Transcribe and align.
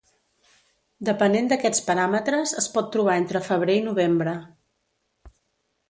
Depenent 1.09 1.51
d'aquests 1.51 1.85
paràmetres 1.91 2.55
es 2.63 2.71
pot 2.79 2.91
trobar 2.97 3.21
entre 3.25 3.45
febrer 3.51 3.79
i 3.83 3.87
novembre. 3.93 4.39